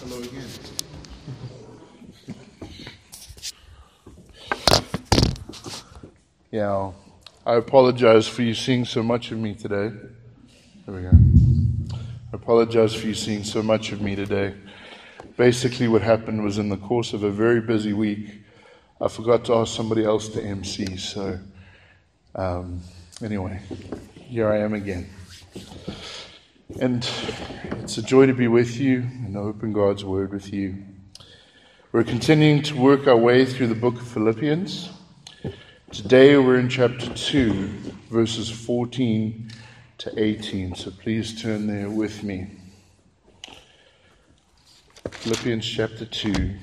Hello 0.00 0.22
again. 0.22 0.46
Yeah, 6.52 6.92
I 7.44 7.54
apologize 7.56 8.28
for 8.28 8.42
you 8.42 8.54
seeing 8.54 8.84
so 8.84 9.02
much 9.02 9.32
of 9.32 9.38
me 9.38 9.54
today. 9.54 9.90
There 10.86 10.94
we 10.94 11.02
go. 11.02 11.10
I 12.32 12.36
apologize 12.36 12.94
for 12.94 13.08
you 13.08 13.14
seeing 13.14 13.42
so 13.42 13.60
much 13.60 13.90
of 13.90 14.00
me 14.00 14.14
today. 14.14 14.54
Basically, 15.36 15.88
what 15.88 16.02
happened 16.02 16.44
was 16.44 16.58
in 16.58 16.68
the 16.68 16.76
course 16.76 17.12
of 17.12 17.24
a 17.24 17.30
very 17.30 17.60
busy 17.60 17.92
week, 17.92 18.42
I 19.00 19.08
forgot 19.08 19.44
to 19.46 19.54
ask 19.54 19.74
somebody 19.74 20.04
else 20.04 20.28
to 20.28 20.40
MC. 20.40 20.96
So, 20.96 21.40
um, 22.36 22.82
anyway, 23.20 23.60
here 24.14 24.48
I 24.48 24.58
am 24.58 24.74
again. 24.74 25.10
And 26.76 27.08
it's 27.78 27.96
a 27.96 28.02
joy 28.02 28.26
to 28.26 28.34
be 28.34 28.46
with 28.46 28.76
you 28.76 28.98
and 28.98 29.38
open 29.38 29.72
God's 29.72 30.04
Word 30.04 30.32
with 30.32 30.52
you. 30.52 30.84
We're 31.92 32.04
continuing 32.04 32.62
to 32.64 32.76
work 32.76 33.06
our 33.06 33.16
way 33.16 33.46
through 33.46 33.68
the 33.68 33.74
book 33.74 33.94
of 33.94 34.06
Philippians. 34.06 34.90
Today 35.90 36.36
we're 36.36 36.58
in 36.58 36.68
chapter 36.68 37.08
2, 37.14 37.68
verses 38.10 38.50
14 38.50 39.50
to 39.96 40.22
18. 40.22 40.74
So 40.74 40.90
please 40.90 41.40
turn 41.40 41.66
there 41.66 41.88
with 41.88 42.22
me. 42.22 42.50
Philippians 45.10 45.66
chapter 45.66 46.04
2, 46.04 46.54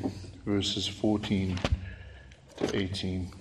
verses 0.46 0.88
14 0.88 1.60
to 2.58 2.76
18. 2.78 3.32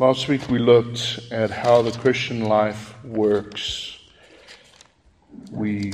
Last 0.00 0.28
week 0.28 0.48
we 0.48 0.60
looked 0.60 1.18
at 1.32 1.50
how 1.50 1.82
the 1.82 1.90
Christian 1.90 2.44
life 2.44 2.94
works. 3.04 3.98
We 5.50 5.92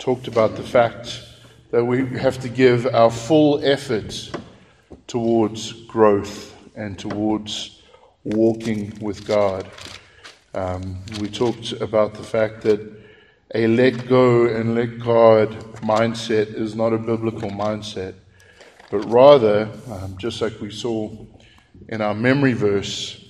talked 0.00 0.26
about 0.26 0.56
the 0.56 0.64
fact 0.64 1.22
that 1.70 1.84
we 1.84 2.04
have 2.18 2.40
to 2.40 2.48
give 2.48 2.84
our 2.86 3.12
full 3.12 3.64
effort 3.64 4.32
towards 5.06 5.70
growth 5.86 6.52
and 6.74 6.98
towards 6.98 7.80
walking 8.24 8.98
with 9.00 9.24
God. 9.24 9.70
Um, 10.52 10.98
we 11.20 11.28
talked 11.28 11.70
about 11.74 12.14
the 12.14 12.24
fact 12.24 12.62
that 12.62 12.80
a 13.54 13.68
let 13.68 14.08
go 14.08 14.46
and 14.46 14.74
let 14.74 14.98
God 14.98 15.50
mindset 15.80 16.52
is 16.54 16.74
not 16.74 16.92
a 16.92 16.98
biblical 16.98 17.50
mindset, 17.50 18.14
but 18.90 19.04
rather, 19.04 19.70
um, 19.92 20.16
just 20.18 20.42
like 20.42 20.60
we 20.60 20.72
saw 20.72 21.08
in 21.88 22.00
our 22.00 22.14
memory 22.14 22.52
verse, 22.52 23.24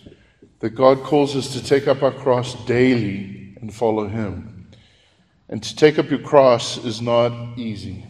that 0.60 0.70
God 0.70 1.02
calls 1.02 1.36
us 1.36 1.52
to 1.52 1.62
take 1.62 1.86
up 1.86 2.02
our 2.02 2.12
cross 2.12 2.54
daily 2.64 3.56
and 3.60 3.72
follow 3.72 4.08
Him. 4.08 4.68
And 5.48 5.62
to 5.62 5.76
take 5.76 5.98
up 5.98 6.10
your 6.10 6.18
cross 6.18 6.76
is 6.84 7.00
not 7.00 7.58
easy, 7.58 8.04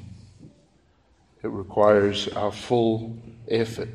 it 1.42 1.48
requires 1.48 2.28
our 2.28 2.50
full 2.50 3.16
effort. 3.48 3.90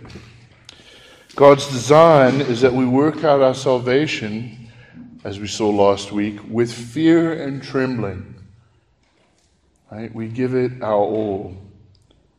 God's 1.35 1.67
design 1.67 2.41
is 2.41 2.61
that 2.61 2.71
we 2.71 2.85
work 2.85 3.23
out 3.23 3.41
our 3.41 3.55
salvation, 3.55 4.69
as 5.23 5.39
we 5.39 5.47
saw 5.47 5.69
last 5.69 6.11
week, 6.11 6.37
with 6.47 6.71
fear 6.71 7.33
and 7.33 7.61
trembling. 7.61 8.35
Right? 9.91 10.13
We 10.13 10.27
give 10.27 10.53
it 10.53 10.81
our 10.81 10.93
all, 10.93 11.57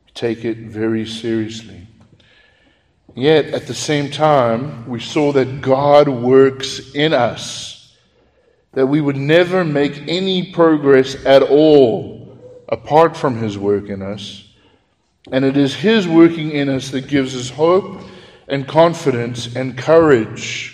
we 0.06 0.12
take 0.14 0.44
it 0.44 0.58
very 0.58 1.06
seriously. 1.06 1.83
Yet, 3.14 3.46
at 3.46 3.68
the 3.68 3.74
same 3.74 4.10
time, 4.10 4.88
we 4.88 4.98
saw 4.98 5.32
that 5.32 5.60
God 5.60 6.08
works 6.08 6.94
in 6.94 7.12
us, 7.12 7.96
that 8.72 8.88
we 8.88 9.00
would 9.00 9.16
never 9.16 9.64
make 9.64 10.02
any 10.08 10.52
progress 10.52 11.14
at 11.24 11.42
all 11.42 12.36
apart 12.68 13.16
from 13.16 13.36
His 13.36 13.56
work 13.56 13.88
in 13.88 14.02
us. 14.02 14.48
And 15.30 15.44
it 15.44 15.56
is 15.56 15.74
His 15.74 16.08
working 16.08 16.50
in 16.50 16.68
us 16.68 16.90
that 16.90 17.06
gives 17.06 17.36
us 17.36 17.50
hope 17.50 18.00
and 18.48 18.66
confidence 18.66 19.54
and 19.54 19.78
courage 19.78 20.72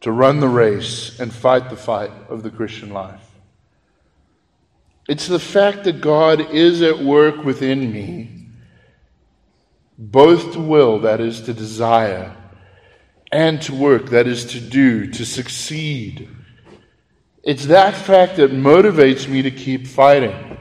to 0.00 0.10
run 0.10 0.40
the 0.40 0.48
race 0.48 1.20
and 1.20 1.30
fight 1.30 1.68
the 1.68 1.76
fight 1.76 2.10
of 2.30 2.42
the 2.42 2.50
Christian 2.50 2.90
life. 2.90 3.26
It's 5.06 5.26
the 5.26 5.38
fact 5.38 5.84
that 5.84 6.00
God 6.00 6.40
is 6.50 6.80
at 6.80 6.98
work 6.98 7.44
within 7.44 7.92
me 7.92 8.39
both 10.00 10.54
to 10.54 10.60
will, 10.60 11.00
that 11.00 11.20
is 11.20 11.42
to 11.42 11.52
desire, 11.52 12.34
and 13.30 13.60
to 13.60 13.74
work, 13.74 14.06
that 14.06 14.26
is 14.26 14.46
to 14.46 14.58
do, 14.58 15.06
to 15.06 15.26
succeed. 15.26 16.26
It's 17.42 17.66
that 17.66 17.94
fact 17.94 18.36
that 18.36 18.50
motivates 18.50 19.28
me 19.28 19.42
to 19.42 19.50
keep 19.50 19.86
fighting 19.86 20.58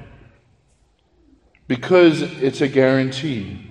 because 1.69 2.21
it's 2.21 2.59
a 2.59 2.67
guarantee. 2.67 3.65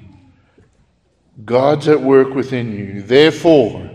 God's 1.44 1.86
at 1.86 2.00
work 2.00 2.34
within 2.34 2.72
you. 2.72 3.02
Therefore, 3.02 3.90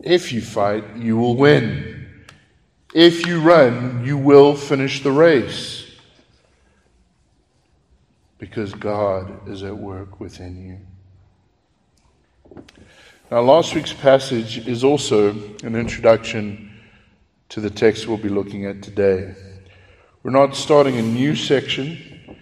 if 0.00 0.32
you 0.32 0.40
fight, 0.40 0.96
you 0.96 1.16
will 1.16 1.34
win. 1.34 2.14
If 2.94 3.26
you 3.26 3.40
run, 3.40 4.04
you 4.04 4.16
will 4.16 4.54
finish 4.54 5.02
the 5.02 5.10
race 5.10 5.85
because 8.38 8.74
God 8.74 9.48
is 9.48 9.62
at 9.62 9.76
work 9.76 10.20
within 10.20 10.66
you. 10.66 12.62
Now, 13.30 13.40
last 13.40 13.74
week's 13.74 13.92
passage 13.92 14.68
is 14.68 14.84
also 14.84 15.30
an 15.64 15.74
introduction 15.74 16.72
to 17.48 17.60
the 17.60 17.70
text 17.70 18.06
we'll 18.06 18.18
be 18.18 18.28
looking 18.28 18.66
at 18.66 18.82
today. 18.82 19.34
We're 20.22 20.30
not 20.30 20.56
starting 20.56 20.96
a 20.96 21.02
new 21.02 21.34
section, 21.34 22.38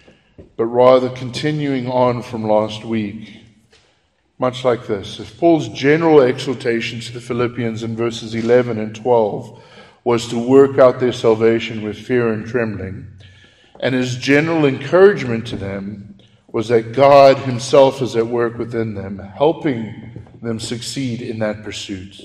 but 0.57 0.67
rather 0.67 1.11
continuing 1.11 1.87
on 1.91 2.23
from 2.23 2.45
last 2.45 2.85
week. 2.85 3.41
Much 4.39 4.65
like 4.65 4.87
this. 4.87 5.21
If 5.21 5.39
Paul's 5.39 5.69
general 5.69 6.21
exhortation 6.21 7.01
to 7.01 7.13
the 7.13 7.21
Philippians 7.21 7.83
in 7.83 7.97
verses 7.97 8.35
11 8.35 8.79
and 8.79 8.95
12 8.95 9.63
was 10.03 10.29
to 10.29 10.39
work 10.39 10.79
out 10.79 11.01
their 11.01 11.13
salvation 11.13 11.83
with 11.83 11.97
fear 11.97 12.33
and 12.33 12.47
trembling, 12.47 13.07
and 13.85 13.95
his 13.95 14.17
general 14.17 14.65
encouragement 14.65 15.47
to 15.47 15.57
them 15.57 16.19
was 16.51 16.69
that 16.69 16.95
God 16.95 17.37
himself 17.37 18.01
is 18.01 18.17
at 18.17 18.27
work 18.27 18.57
within 18.57 18.95
them, 18.95 19.19
helping 19.19 20.23
them 20.41 20.59
succeed 20.59 21.21
in 21.21 21.41
that 21.41 21.63
pursuit. 21.63 22.19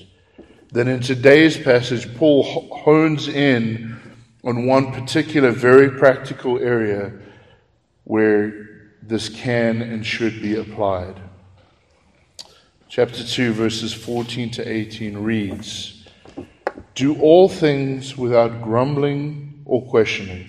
Then 0.71 0.87
in 0.87 1.01
today's 1.01 1.57
passage, 1.57 2.15
Paul 2.15 2.43
hones 2.71 3.27
in 3.27 3.99
on 4.45 4.67
one 4.67 4.93
particular 4.93 5.51
very 5.51 5.91
practical 5.91 6.59
area 6.59 7.11
where 8.05 8.93
this 9.01 9.27
can 9.27 9.81
and 9.81 10.05
should 10.05 10.41
be 10.41 10.55
applied. 10.55 11.19
Chapter 12.87 13.21
2, 13.21 13.51
verses 13.51 13.93
14 13.93 14.49
to 14.51 14.65
18 14.65 15.17
reads 15.17 16.05
Do 16.95 17.19
all 17.19 17.49
things 17.49 18.17
without 18.17 18.61
grumbling 18.61 19.61
or 19.65 19.85
questioning 19.87 20.48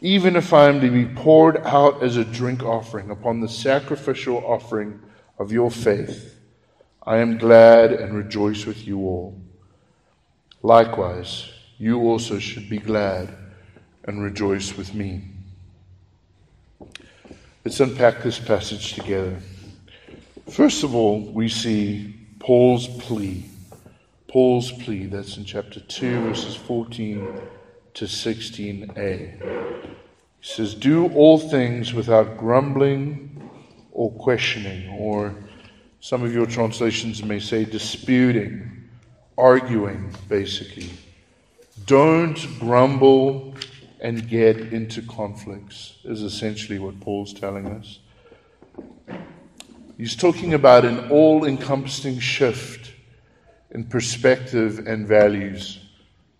Even 0.00 0.36
if 0.36 0.52
I 0.52 0.68
am 0.68 0.80
to 0.80 0.90
be 0.90 1.06
poured 1.06 1.56
out 1.58 2.02
as 2.02 2.16
a 2.16 2.24
drink 2.24 2.62
offering 2.62 3.10
upon 3.10 3.40
the 3.40 3.48
sacrificial 3.48 4.36
offering 4.46 5.00
of 5.38 5.50
your 5.50 5.70
faith, 5.70 6.38
I 7.04 7.16
am 7.16 7.38
glad 7.38 7.92
and 7.92 8.14
rejoice 8.14 8.64
with 8.64 8.86
you 8.86 8.98
all. 9.00 9.40
Likewise, 10.62 11.50
you 11.78 12.00
also 12.00 12.38
should 12.38 12.68
be 12.68 12.78
glad 12.78 13.34
and 14.04 14.22
rejoice 14.22 14.76
with 14.76 14.94
me. 14.94 15.24
Let's 17.64 17.80
unpack 17.80 18.22
this 18.22 18.38
passage 18.38 18.94
together. 18.94 19.38
First 20.48 20.84
of 20.84 20.94
all, 20.94 21.20
we 21.20 21.48
see 21.48 22.14
Paul's 22.38 22.86
plea. 22.86 23.44
Paul's 24.28 24.70
plea, 24.70 25.06
that's 25.06 25.36
in 25.36 25.44
chapter 25.44 25.80
2, 25.80 26.20
verses 26.22 26.54
14 26.54 27.40
to 27.98 28.04
16a. 28.04 29.42
He 30.38 30.48
says, 30.48 30.72
Do 30.72 31.08
all 31.14 31.36
things 31.36 31.92
without 31.92 32.38
grumbling 32.38 33.50
or 33.90 34.12
questioning, 34.12 34.88
or 34.90 35.34
some 35.98 36.22
of 36.22 36.32
your 36.32 36.46
translations 36.46 37.24
may 37.24 37.40
say 37.40 37.64
disputing, 37.64 38.88
arguing, 39.36 40.14
basically. 40.28 40.90
Don't 41.86 42.38
grumble 42.60 43.54
and 44.00 44.28
get 44.28 44.58
into 44.72 45.02
conflicts, 45.02 45.96
is 46.04 46.22
essentially 46.22 46.78
what 46.78 47.00
Paul's 47.00 47.34
telling 47.34 47.66
us. 47.66 47.98
He's 49.96 50.14
talking 50.14 50.54
about 50.54 50.84
an 50.84 51.10
all 51.10 51.44
encompassing 51.44 52.20
shift 52.20 52.92
in 53.72 53.82
perspective 53.82 54.86
and 54.86 55.04
values 55.04 55.80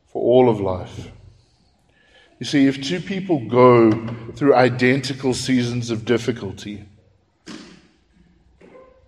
for 0.06 0.22
all 0.22 0.48
of 0.48 0.60
life. 0.60 1.10
You 2.38 2.46
see, 2.46 2.66
if 2.66 2.80
two 2.80 3.00
people 3.00 3.40
go 3.48 3.90
through 4.34 4.54
identical 4.54 5.34
seasons 5.34 5.90
of 5.90 6.04
difficulty, 6.04 6.84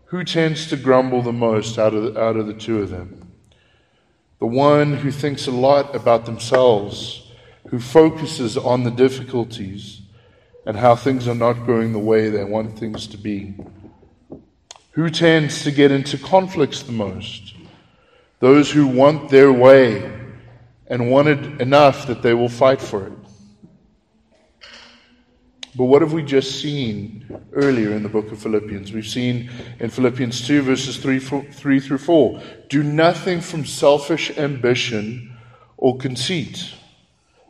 who 0.06 0.24
tends 0.24 0.66
to 0.66 0.76
grumble 0.76 1.22
the 1.22 1.32
most 1.32 1.78
out 1.78 1.94
of 1.94 2.02
the, 2.14 2.20
out 2.20 2.36
of 2.36 2.48
the 2.48 2.54
two 2.54 2.82
of 2.82 2.90
them? 2.90 3.30
The 4.40 4.46
one 4.46 4.94
who 4.94 5.12
thinks 5.12 5.46
a 5.46 5.52
lot 5.52 5.94
about 5.94 6.26
themselves, 6.26 7.30
who 7.68 7.78
focuses 7.78 8.56
on 8.56 8.82
the 8.82 8.90
difficulties 8.90 10.00
and 10.66 10.76
how 10.76 10.96
things 10.96 11.28
are 11.28 11.34
not 11.34 11.66
going 11.66 11.92
the 11.92 12.00
way 12.00 12.30
they 12.30 12.42
want 12.42 12.78
things 12.78 13.06
to 13.08 13.16
be. 13.16 13.54
Who 14.92 15.08
tends 15.08 15.62
to 15.62 15.70
get 15.70 15.92
into 15.92 16.18
conflicts 16.18 16.82
the 16.82 16.92
most? 16.92 17.54
Those 18.40 18.72
who 18.72 18.88
want 18.88 19.28
their 19.28 19.52
way 19.52 20.18
and 20.88 21.12
want 21.12 21.28
it 21.28 21.60
enough 21.60 22.08
that 22.08 22.22
they 22.22 22.34
will 22.34 22.48
fight 22.48 22.80
for 22.80 23.06
it. 23.06 23.19
But 25.76 25.84
what 25.84 26.02
have 26.02 26.12
we 26.12 26.22
just 26.22 26.60
seen 26.60 27.24
earlier 27.52 27.92
in 27.92 28.02
the 28.02 28.08
book 28.08 28.32
of 28.32 28.42
Philippians? 28.42 28.92
We've 28.92 29.06
seen 29.06 29.50
in 29.78 29.90
Philippians 29.90 30.46
2, 30.46 30.62
verses 30.62 30.96
3, 30.96 31.20
3 31.20 31.80
through 31.80 31.98
4 31.98 32.42
do 32.68 32.82
nothing 32.82 33.40
from 33.40 33.64
selfish 33.64 34.36
ambition 34.36 35.36
or 35.76 35.96
conceit, 35.96 36.74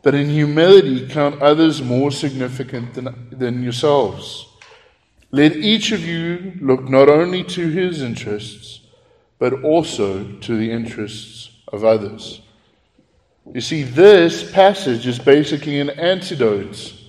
but 0.03 0.13
in 0.13 0.29
humility 0.29 1.07
count 1.07 1.41
others 1.41 1.81
more 1.81 2.11
significant 2.11 2.93
than, 2.93 3.27
than 3.31 3.63
yourselves. 3.63 4.47
Let 5.31 5.55
each 5.55 5.91
of 5.91 6.05
you 6.05 6.53
look 6.61 6.89
not 6.89 7.09
only 7.09 7.43
to 7.45 7.69
his 7.69 8.01
interests, 8.01 8.81
but 9.39 9.63
also 9.63 10.23
to 10.23 10.55
the 10.55 10.71
interests 10.71 11.49
of 11.69 11.83
others. 11.83 12.41
You 13.51 13.61
see, 13.61 13.81
this 13.81 14.51
passage 14.51 15.07
is 15.07 15.17
basically 15.17 15.79
an 15.79 15.89
antidote 15.89 17.00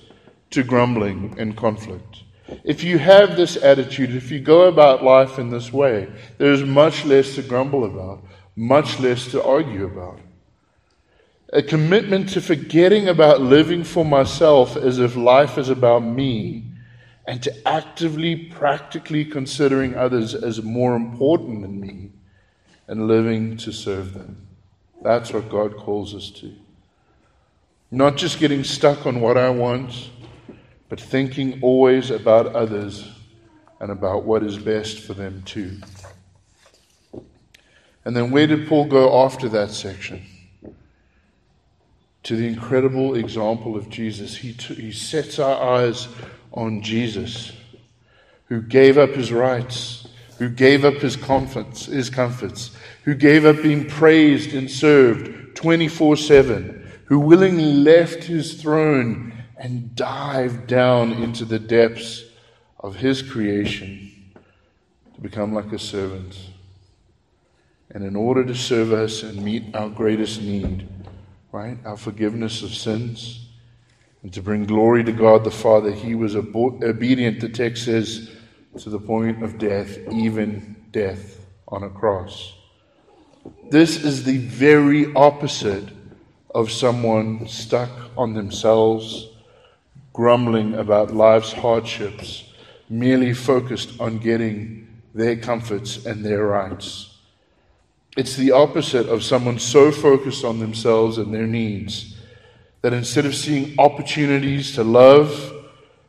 to 0.53 0.63
grumbling 0.63 1.35
and 1.37 1.57
conflict. 1.57 2.23
If 2.63 2.83
you 2.83 2.99
have 2.99 3.35
this 3.35 3.57
attitude, 3.57 4.15
if 4.15 4.31
you 4.31 4.39
go 4.39 4.67
about 4.67 5.03
life 5.03 5.39
in 5.39 5.49
this 5.49 5.73
way, 5.73 6.11
there's 6.37 6.63
much 6.63 7.05
less 7.05 7.35
to 7.35 7.41
grumble 7.41 7.85
about, 7.85 8.23
much 8.55 8.99
less 8.99 9.27
to 9.31 9.43
argue 9.43 9.85
about. 9.85 10.19
A 11.51 11.63
commitment 11.63 12.29
to 12.29 12.41
forgetting 12.41 13.07
about 13.07 13.41
living 13.41 13.83
for 13.83 14.05
myself 14.05 14.75
as 14.75 14.99
if 14.99 15.15
life 15.15 15.57
is 15.57 15.69
about 15.69 16.03
me, 16.03 16.65
and 17.27 17.41
to 17.41 17.67
actively, 17.67 18.35
practically 18.35 19.23
considering 19.23 19.95
others 19.95 20.35
as 20.35 20.61
more 20.61 20.95
important 20.95 21.61
than 21.61 21.79
me 21.79 22.11
and 22.87 23.07
living 23.07 23.55
to 23.57 23.71
serve 23.71 24.13
them. 24.13 24.45
That's 25.01 25.31
what 25.33 25.49
God 25.49 25.77
calls 25.77 26.13
us 26.13 26.29
to. 26.31 26.53
Not 27.89 28.17
just 28.17 28.39
getting 28.39 28.63
stuck 28.63 29.05
on 29.05 29.21
what 29.21 29.37
I 29.37 29.49
want 29.49 30.09
but 30.93 31.01
thinking 31.01 31.57
always 31.63 32.11
about 32.11 32.55
others 32.55 33.09
and 33.79 33.91
about 33.91 34.25
what 34.25 34.43
is 34.43 34.59
best 34.59 34.99
for 34.99 35.15
them 35.15 35.41
too. 35.41 35.79
And 38.05 38.15
then 38.15 38.29
where 38.29 38.45
did 38.45 38.67
Paul 38.67 38.85
go 38.85 39.25
after 39.25 39.49
that 39.49 39.71
section? 39.71 40.23
To 42.21 42.35
the 42.35 42.45
incredible 42.45 43.15
example 43.15 43.75
of 43.75 43.89
Jesus. 43.89 44.37
He, 44.37 44.53
t- 44.53 44.75
he 44.75 44.91
sets 44.91 45.39
our 45.39 45.79
eyes 45.79 46.07
on 46.51 46.83
Jesus, 46.83 47.53
who 48.45 48.61
gave 48.61 48.99
up 48.99 49.15
his 49.15 49.31
rights, 49.31 50.07
who 50.37 50.47
gave 50.47 50.85
up 50.85 50.97
his 50.97 51.15
comforts, 51.15 51.87
his 51.87 52.11
comforts, 52.11 52.69
who 53.03 53.15
gave 53.15 53.45
up 53.45 53.63
being 53.63 53.89
praised 53.89 54.53
and 54.53 54.69
served 54.69 55.55
24 55.55 56.17
7, 56.17 56.91
who 57.05 57.17
willingly 57.17 57.73
left 57.73 58.25
his 58.25 58.61
throne 58.61 59.32
and 59.57 59.95
dive 59.95 60.67
down 60.67 61.11
into 61.13 61.45
the 61.45 61.59
depths 61.59 62.23
of 62.79 62.95
His 62.95 63.21
creation 63.21 64.11
to 65.15 65.21
become 65.21 65.53
like 65.53 65.71
a 65.71 65.79
servant. 65.79 66.37
And 67.91 68.03
in 68.03 68.15
order 68.15 68.43
to 68.43 68.55
serve 68.55 68.91
us 68.91 69.23
and 69.23 69.43
meet 69.43 69.75
our 69.75 69.89
greatest 69.89 70.41
need, 70.41 70.87
right, 71.51 71.77
our 71.85 71.97
forgiveness 71.97 72.63
of 72.63 72.73
sins, 72.73 73.47
and 74.23 74.33
to 74.33 74.41
bring 74.41 74.65
glory 74.65 75.03
to 75.03 75.11
God 75.11 75.43
the 75.43 75.51
Father, 75.51 75.91
He 75.91 76.15
was 76.15 76.35
obedient, 76.35 77.41
the 77.41 77.49
text 77.49 77.85
says, 77.85 78.31
to 78.79 78.89
the 78.89 78.99
point 78.99 79.43
of 79.43 79.59
death, 79.59 79.97
even 80.11 80.75
death 80.91 81.45
on 81.67 81.83
a 81.83 81.89
cross. 81.89 82.53
This 83.69 84.03
is 84.03 84.23
the 84.23 84.37
very 84.37 85.13
opposite 85.13 85.89
of 86.55 86.71
someone 86.71 87.47
stuck 87.47 87.89
on 88.17 88.33
themselves 88.33 89.27
grumbling 90.13 90.75
about 90.75 91.13
life's 91.13 91.51
hardships, 91.51 92.45
merely 92.89 93.33
focused 93.33 93.99
on 93.99 94.19
getting 94.19 94.87
their 95.13 95.35
comforts 95.35 96.05
and 96.05 96.23
their 96.23 96.45
rights. 96.45 97.17
It's 98.15 98.35
the 98.35 98.51
opposite 98.51 99.07
of 99.09 99.23
someone 99.23 99.57
so 99.57 99.91
focused 99.91 100.45
on 100.45 100.59
themselves 100.59 101.17
and 101.17 101.33
their 101.33 101.47
needs 101.47 102.15
that 102.81 102.93
instead 102.93 103.25
of 103.25 103.33
seeing 103.33 103.73
opportunities 103.79 104.75
to 104.75 104.83
love 104.83 105.51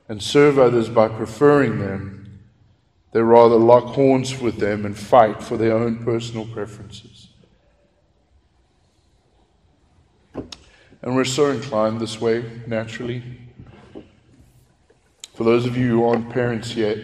and 0.08 0.22
serve 0.22 0.58
others 0.58 0.88
by 0.88 1.08
preferring 1.08 1.78
them, 1.78 2.40
they 3.12 3.22
rather 3.22 3.56
lock 3.56 3.84
horns 3.94 4.38
with 4.40 4.58
them 4.58 4.84
and 4.84 4.98
fight 4.98 5.42
for 5.42 5.56
their 5.56 5.72
own 5.72 6.04
personal 6.04 6.44
preferences. 6.46 7.28
And 11.00 11.14
we're 11.14 11.24
so 11.24 11.50
inclined 11.50 12.00
this 12.00 12.20
way 12.20 12.44
naturally. 12.66 13.22
For 15.34 15.42
those 15.42 15.66
of 15.66 15.76
you 15.76 15.88
who 15.88 16.04
aren't 16.04 16.30
parents 16.30 16.76
yet, 16.76 16.96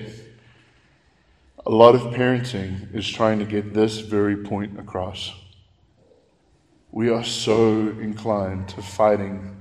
a 1.66 1.70
lot 1.70 1.96
of 1.96 2.14
parenting 2.14 2.94
is 2.94 3.08
trying 3.08 3.40
to 3.40 3.44
get 3.44 3.74
this 3.74 3.98
very 3.98 4.36
point 4.36 4.78
across. 4.78 5.32
We 6.92 7.10
are 7.10 7.24
so 7.24 7.88
inclined 7.88 8.68
to 8.68 8.82
fighting 8.82 9.56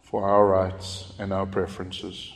for 0.00 0.26
our 0.26 0.46
rights 0.46 1.12
and 1.18 1.34
our 1.34 1.44
preferences. 1.44 2.32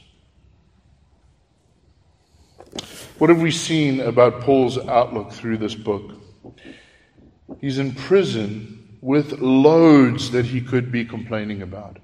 What 3.17 3.31
have 3.31 3.41
we 3.41 3.51
seen 3.51 4.01
about 4.01 4.43
Paul's 4.43 4.77
outlook 4.77 5.33
through 5.33 5.57
this 5.57 5.75
book? 5.75 6.21
He's 7.63 7.79
in 7.79 7.95
prison 7.95 8.99
with 9.01 9.41
loads 9.41 10.33
that 10.33 10.45
he 10.45 10.61
could 10.61 10.93
be 10.93 11.07
complaining 11.07 11.63
about. 11.63 11.99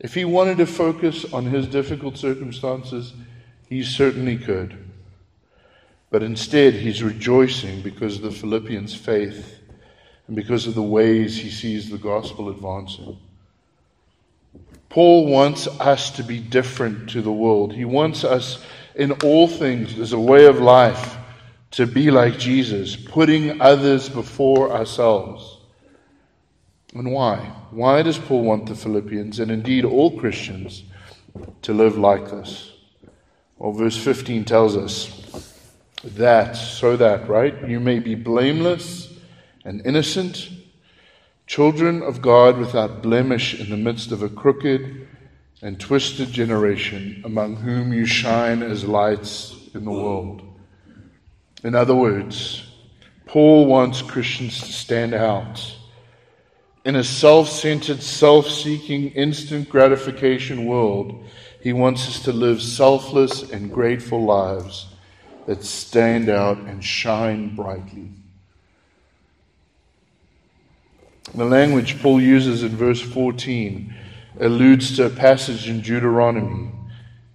If 0.00 0.14
he 0.14 0.24
wanted 0.24 0.56
to 0.58 0.66
focus 0.66 1.30
on 1.32 1.44
his 1.44 1.66
difficult 1.66 2.16
circumstances, 2.16 3.12
he 3.68 3.82
certainly 3.82 4.38
could. 4.38 4.76
But 6.08 6.22
instead, 6.22 6.74
he's 6.74 7.02
rejoicing 7.02 7.82
because 7.82 8.16
of 8.16 8.22
the 8.22 8.30
Philippians' 8.30 8.94
faith 8.94 9.60
and 10.26 10.34
because 10.34 10.66
of 10.66 10.74
the 10.74 10.82
ways 10.82 11.36
he 11.36 11.50
sees 11.50 11.90
the 11.90 11.98
gospel 11.98 12.48
advancing. 12.48 13.18
Paul 14.88 15.26
wants 15.26 15.68
us 15.68 16.10
to 16.12 16.24
be 16.24 16.40
different 16.40 17.10
to 17.10 17.22
the 17.22 17.30
world. 17.30 17.72
He 17.72 17.84
wants 17.84 18.24
us 18.24 18.64
in 18.96 19.12
all 19.22 19.46
things 19.46 19.98
as 19.98 20.12
a 20.12 20.18
way 20.18 20.46
of 20.46 20.60
life 20.60 21.16
to 21.72 21.86
be 21.86 22.10
like 22.10 22.38
Jesus, 22.38 22.96
putting 22.96 23.60
others 23.60 24.08
before 24.08 24.72
ourselves. 24.72 25.59
And 26.94 27.12
why? 27.12 27.38
Why 27.70 28.02
does 28.02 28.18
Paul 28.18 28.42
want 28.42 28.66
the 28.66 28.74
Philippians, 28.74 29.38
and 29.38 29.50
indeed 29.50 29.84
all 29.84 30.18
Christians, 30.18 30.82
to 31.62 31.72
live 31.72 31.96
like 31.96 32.30
this? 32.30 32.72
Well, 33.58 33.72
verse 33.72 33.96
15 33.96 34.44
tells 34.44 34.76
us 34.76 35.60
that, 36.02 36.56
so 36.56 36.96
that, 36.96 37.28
right, 37.28 37.68
you 37.68 37.78
may 37.78 37.98
be 37.98 38.14
blameless 38.14 39.12
and 39.64 39.84
innocent, 39.86 40.50
children 41.46 42.02
of 42.02 42.22
God 42.22 42.58
without 42.58 43.02
blemish 43.02 43.60
in 43.60 43.70
the 43.70 43.76
midst 43.76 44.10
of 44.10 44.22
a 44.22 44.28
crooked 44.28 45.06
and 45.62 45.78
twisted 45.78 46.32
generation, 46.32 47.22
among 47.24 47.56
whom 47.56 47.92
you 47.92 48.06
shine 48.06 48.62
as 48.62 48.84
lights 48.84 49.68
in 49.74 49.84
the 49.84 49.90
world. 49.90 50.42
In 51.62 51.74
other 51.74 51.94
words, 51.94 52.66
Paul 53.26 53.66
wants 53.66 54.02
Christians 54.02 54.58
to 54.60 54.72
stand 54.72 55.12
out 55.12 55.76
in 56.84 56.96
a 56.96 57.04
self 57.04 57.48
centered, 57.48 58.02
self 58.02 58.48
seeking, 58.48 59.10
instant 59.10 59.68
gratification 59.68 60.66
world, 60.66 61.24
He 61.62 61.72
wants 61.72 62.08
us 62.08 62.22
to 62.24 62.32
live 62.32 62.62
selfless 62.62 63.50
and 63.50 63.72
grateful 63.72 64.24
lives 64.24 64.86
that 65.46 65.64
stand 65.64 66.28
out 66.28 66.58
and 66.58 66.82
shine 66.84 67.54
brightly. 67.54 68.10
The 71.34 71.44
language 71.44 72.00
Paul 72.00 72.20
uses 72.20 72.62
in 72.62 72.70
verse 72.70 73.00
14 73.00 73.94
alludes 74.40 74.96
to 74.96 75.06
a 75.06 75.10
passage 75.10 75.68
in 75.68 75.80
Deuteronomy, 75.80 76.70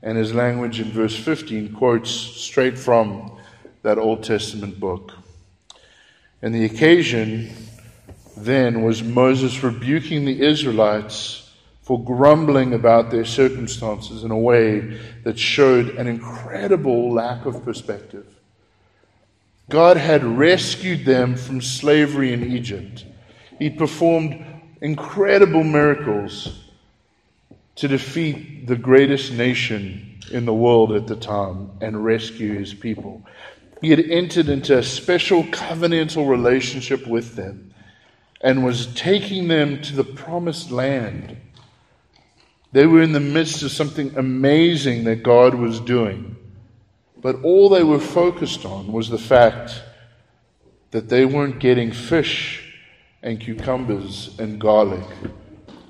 and 0.02 0.18
his 0.18 0.34
language 0.34 0.80
in 0.80 0.92
verse 0.92 1.16
15 1.18 1.74
quotes 1.74 2.10
straight 2.10 2.78
from 2.78 3.38
that 3.84 3.98
Old 3.98 4.24
Testament 4.24 4.80
book. 4.80 5.14
And 6.42 6.54
the 6.54 6.66
occasion 6.66 7.56
then 8.38 8.82
was 8.82 9.04
Moses 9.04 9.64
rebuking 9.64 10.26
the 10.26 10.42
Israelites 10.42 11.52
for 11.82 12.04
grumbling 12.04 12.74
about 12.74 13.12
their 13.12 13.26
circumstances 13.26 14.24
in 14.24 14.32
a 14.32 14.38
way 14.38 15.00
that 15.24 15.38
showed 15.38 15.90
an 15.98 16.08
incredible 16.08 17.14
lack 17.14 17.46
of 17.46 17.64
perspective. 17.64 18.26
God 19.70 19.98
had 19.98 20.24
rescued 20.24 21.06
them 21.06 21.36
from 21.36 21.62
slavery 21.62 22.34
in 22.34 22.44
Egypt. 22.44 23.06
He'd 23.60 23.78
performed 23.78 24.44
incredible 24.82 25.64
miracles 25.64 26.64
to 27.76 27.88
defeat 27.88 28.68
the 28.68 28.76
greatest 28.76 29.34
nation 29.34 30.20
in 30.32 30.46
the 30.46 30.54
world 30.54 30.92
at 30.92 31.08
the 31.08 31.16
time 31.16 31.72
and 31.82 32.04
rescue 32.04 32.58
his 32.58 32.74
people. 32.74 33.24
He 33.82 33.90
had 33.90 34.00
entered 34.00 34.50
into 34.50 34.78
a 34.78 34.84
special 34.84 35.44
covenantal 35.44 36.28
relationship 36.28 37.06
with 37.06 37.36
them 37.36 37.74
and 38.42 38.64
was 38.64 38.88
taking 38.94 39.48
them 39.48 39.82
to 39.82 39.96
the 39.96 40.04
promised 40.04 40.72
land. 40.72 41.38
They 42.72 42.86
were 42.86 43.02
in 43.02 43.14
the 43.14 43.20
midst 43.20 43.64
of 43.64 43.72
something 43.72 44.18
amazing 44.18 45.06
that 45.06 45.24
God 45.24 45.56
was 45.56 45.80
doing. 45.80 46.36
But 47.18 47.42
all 47.44 47.70
they 47.70 47.84
were 47.84 48.00
focused 48.00 48.66
on 48.66 48.92
was 48.92 49.10
the 49.10 49.18
fact 49.18 49.82
that 50.92 51.10
they 51.10 51.26
weren't 51.26 51.60
getting 51.60 51.92
fish 51.92 52.74
and 53.24 53.40
cucumbers 53.40 54.38
and 54.40 54.60
garlic 54.60 55.06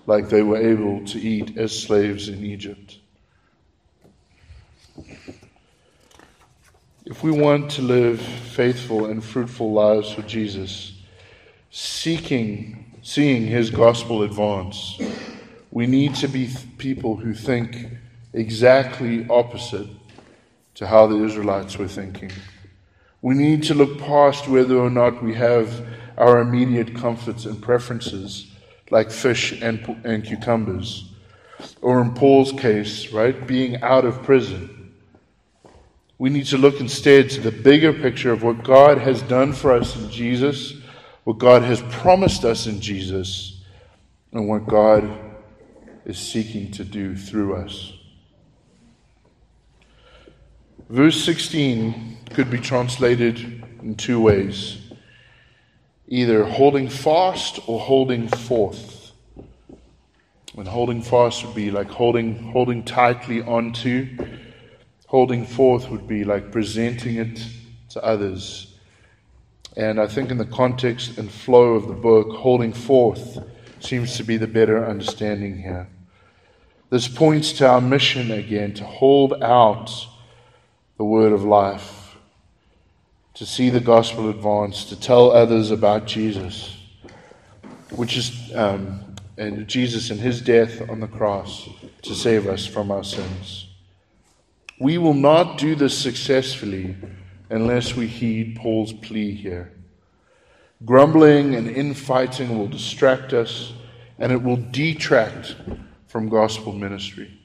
like 0.08 0.30
they 0.30 0.42
were 0.42 0.58
able 0.58 1.04
to 1.06 1.20
eat 1.20 1.58
as 1.58 1.78
slaves 1.78 2.30
in 2.30 2.46
Egypt. 2.46 3.00
If 7.06 7.22
we 7.24 7.32
want 7.32 7.72
to 7.72 7.82
live 7.82 8.22
faithful 8.22 9.06
and 9.06 9.24
fruitful 9.24 9.74
lives 9.74 10.12
for 10.12 10.22
Jesus, 10.24 10.95
seeking, 11.78 12.86
seeing 13.02 13.46
his 13.46 13.70
gospel 13.70 14.24
advance, 14.24 14.98
we 15.72 15.86
need 15.86 16.16
to 16.16 16.26
be 16.26 16.50
people 16.78 17.18
who 17.18 17.34
think 17.34 17.90
exactly 18.32 19.28
opposite 19.30 19.90
to 20.74 20.88
how 20.88 21.06
the 21.06 21.22
Israelites 21.22 21.78
were 21.78 21.90
thinking. 21.90 22.32
We 23.22 23.36
need 23.36 23.64
to 23.64 23.74
look 23.74 24.00
past 24.00 24.48
whether 24.48 24.78
or 24.78 24.90
not 24.90 25.22
we 25.22 25.34
have 25.34 25.86
our 26.18 26.40
immediate 26.40 26.96
comforts 26.96 27.44
and 27.44 27.62
preferences, 27.62 28.50
like 28.90 29.12
fish 29.12 29.62
and, 29.62 29.86
and 30.06 30.24
cucumbers, 30.24 31.12
or 31.82 32.00
in 32.00 32.14
Paul's 32.14 32.54
case, 32.54 33.12
right, 33.12 33.46
being 33.46 33.82
out 33.82 34.06
of 34.06 34.24
prison. 34.24 34.94
We 36.20 36.30
need 36.30 36.46
to 36.46 36.58
look 36.58 36.80
instead 36.80 37.30
to 37.32 37.42
the 37.42 37.52
bigger 37.52 37.92
picture 37.92 38.32
of 38.32 38.44
what 38.44 38.64
God 38.64 38.98
has 39.00 39.22
done 39.24 39.52
for 39.52 39.74
us 39.74 39.94
in 39.98 40.10
Jesus, 40.10 40.76
what 41.26 41.40
God 41.40 41.64
has 41.64 41.82
promised 41.90 42.46
us 42.46 42.68
in 42.68 42.80
Jesus, 42.80 43.62
and 44.32 44.48
what 44.48 44.68
God 44.68 45.10
is 46.06 46.20
seeking 46.20 46.72
to 46.72 46.84
do 46.84 47.16
through 47.16 47.56
us. 47.56 47.94
Verse 50.90 51.24
16 51.24 52.18
could 52.32 52.52
be 52.52 52.60
translated 52.60 53.64
in 53.82 53.96
two 53.96 54.22
ways 54.22 54.82
either 56.08 56.46
holding 56.46 56.88
fast 56.88 57.60
or 57.66 57.80
holding 57.80 58.28
forth. 58.28 59.12
And 60.56 60.68
holding 60.68 61.02
fast 61.02 61.44
would 61.44 61.56
be 61.56 61.72
like 61.72 61.90
holding, 61.90 62.52
holding 62.52 62.84
tightly 62.84 63.42
onto. 63.42 64.16
Holding 65.08 65.48
forth 65.48 65.90
would 65.90 66.08
be 66.08 66.24
like 66.24 66.52
presenting 66.52 67.16
it 67.16 67.44
to 67.90 68.04
others. 68.04 68.75
And 69.78 70.00
I 70.00 70.08
think 70.08 70.32
in 70.32 70.38
the 70.38 70.46
context 70.46 71.18
and 71.18 71.30
flow 71.30 71.74
of 71.74 71.88
the 71.88 71.94
book, 71.94 72.32
holding 72.32 72.74
forth 72.74 73.38
seems 73.80 74.18
to 74.18 74.24
be 74.24 74.38
the 74.38 74.48
better 74.48 74.86
understanding 74.86 75.62
here. 75.62 75.88
This 76.90 77.08
points 77.08 77.52
to 77.54 77.68
our 77.68 77.82
mission 77.82 78.32
again 78.32 78.74
to 78.76 78.86
hold 78.86 79.44
out 79.44 79.92
the 80.98 81.04
word 81.04 81.34
of 81.34 81.44
life, 81.44 82.16
to 83.34 83.46
see 83.46 83.70
the 83.70 83.82
gospel 83.82 84.30
advance, 84.30 84.86
to 84.86 85.00
tell 85.00 85.32
others 85.32 85.72
about 85.72 86.06
Jesus, 86.06 86.78
which 87.92 88.16
is 88.16 88.56
um, 88.56 89.06
and 89.38 89.68
Jesus 89.68 90.10
and 90.10 90.20
his 90.20 90.42
death 90.42 90.90
on 90.90 91.00
the 91.00 91.08
cross 91.08 91.68
to 92.04 92.16
save 92.16 92.48
us 92.48 92.66
from 92.66 92.92
our 92.92 93.04
sins. 93.04 93.68
We 94.80 94.98
will 94.98 95.14
not 95.14 95.58
do 95.58 95.76
this 95.76 95.98
successfully 95.98 96.96
unless 97.50 97.96
we 97.96 98.08
heed 98.08 98.58
Paul's 98.58 98.94
plea 98.94 99.34
here. 99.34 99.72
Grumbling 100.84 101.56
and 101.56 101.70
infighting 101.70 102.58
will 102.58 102.68
distract 102.68 103.34
us 103.34 103.74
and 104.20 104.32
it 104.32 104.42
will 104.42 104.58
detract 104.72 105.56
from 106.08 106.30
gospel 106.30 106.72
ministry 106.74 107.36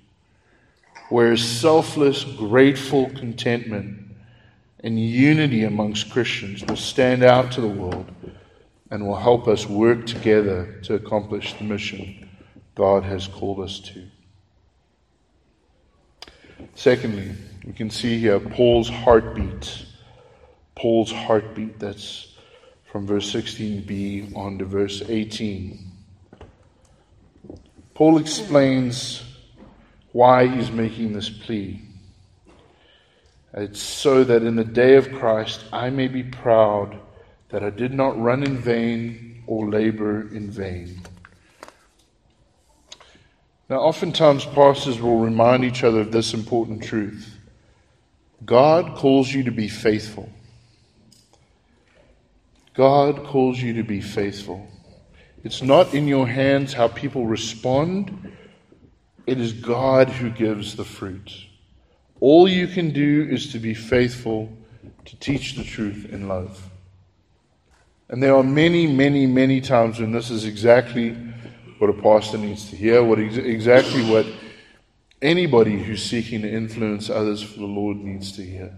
Whereas 1.11 1.43
selfless, 1.43 2.23
grateful 2.23 3.11
contentment 3.11 3.99
and 4.85 4.99
unity 4.99 5.65
amongst 5.65 6.11
Christians 6.11 6.65
will 6.65 6.77
stand 6.77 7.25
out 7.25 7.51
to 7.53 7.61
the 7.61 7.69
world 7.69 8.09
and 8.93 9.05
will 9.05 9.17
help 9.17 9.49
us 9.49 9.67
work 9.67 10.07
together 10.07 10.79
to 10.85 10.95
accomplish 10.95 11.53
the 11.55 11.65
mission 11.65 12.29
God 12.77 13.03
has 13.03 13.27
called 13.27 13.59
us 13.59 13.81
to. 13.81 14.07
Secondly, 16.77 17.33
we 17.67 17.73
can 17.73 17.91
see 17.91 18.21
here 18.21 18.39
Paul's 18.39 18.89
heartbeat. 18.89 19.87
Paul's 20.81 21.13
heartbeat. 21.13 21.79
That's 21.79 22.29
from 22.91 23.07
verse 23.07 23.31
16b 23.31 24.35
on 24.35 24.57
to 24.59 24.65
verse 24.65 25.03
18. 25.07 25.79
Paul 27.93 28.17
explains 28.17 29.23
why 30.13 30.47
he's 30.47 30.71
making 30.71 31.13
this 31.13 31.29
plea. 31.29 31.83
It's 33.53 33.83
so 33.83 34.25
that 34.25 34.43
in 34.43 34.57
the 34.57 34.65
day 34.65 34.97
of 34.97 35.13
Christ 35.13 35.67
I 35.71 35.91
may 35.91 36.09
be 36.09 36.23
proud 36.23 36.99
that 37.51 37.63
I 37.63 37.69
did 37.69 37.93
not 37.93 38.19
run 38.19 38.43
in 38.43 38.57
vain 38.57 39.45
or 39.47 39.69
labor 39.69 40.35
in 40.35 40.51
vain. 40.51 41.03
Now, 43.69 43.81
oftentimes 43.81 44.47
pastors 44.47 44.99
will 44.99 45.19
remind 45.19 45.63
each 45.63 45.85
other 45.85 46.01
of 46.01 46.11
this 46.11 46.33
important 46.33 46.83
truth 46.83 47.37
God 48.47 48.97
calls 48.97 49.31
you 49.31 49.43
to 49.45 49.51
be 49.51 49.69
faithful. 49.69 50.31
God 52.75 53.25
calls 53.25 53.61
you 53.61 53.75
to 53.75 53.83
be 53.83 54.01
faithful. 54.01 54.67
It's 55.43 55.63
not 55.63 55.95
in 55.95 56.07
your 56.07 56.27
hands 56.27 56.73
how 56.73 56.89
people 56.89 57.27
respond 57.27 58.35
it 59.31 59.39
is 59.39 59.53
God 59.53 60.09
who 60.09 60.31
gives 60.31 60.75
the 60.75 60.85
fruit. 60.85 61.47
All 62.19 62.49
you 62.49 62.67
can 62.67 62.91
do 62.91 63.29
is 63.31 63.53
to 63.53 63.61
be 63.61 63.75
faithful 63.75 64.53
to 65.05 65.17
teach 65.17 65.55
the 65.55 65.63
truth 65.63 66.09
in 66.11 66.27
love. 66.27 66.69
And 68.09 68.21
there 68.21 68.35
are 68.35 68.43
many, 68.43 68.89
many, 68.89 69.27
many 69.27 69.61
times 69.61 70.01
when 70.01 70.11
this 70.11 70.31
is 70.31 70.45
exactly 70.45 71.13
what 71.79 71.91
a 71.91 71.93
pastor 71.93 72.39
needs 72.39 72.71
to 72.71 72.77
hear, 72.77 73.05
what 73.05 73.21
ex- 73.21 73.37
exactly 73.37 74.03
what 74.11 74.27
anybody 75.23 75.81
who's 75.81 76.03
seeking 76.03 76.43
to 76.43 76.51
influence 76.51 77.09
others 77.09 77.41
for 77.41 77.61
the 77.61 77.67
Lord 77.67 77.99
needs 77.99 78.33
to 78.33 78.43
hear, 78.43 78.77